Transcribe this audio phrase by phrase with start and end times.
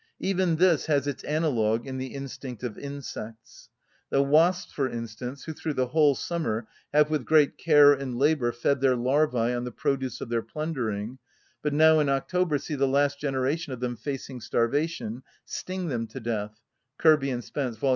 [0.19, 3.69] Even this has its analogue in the instinct of insects.
[4.09, 8.51] The wasps, for instance, who through the whole summer have with great care and labour
[8.51, 11.19] fed their larvæ on the produce of their plundering,
[11.61, 16.19] but now, in October, see the last generation of them facing starvation, sting them to
[16.19, 16.59] death
[16.97, 17.89] (Kirby and Spence, vol.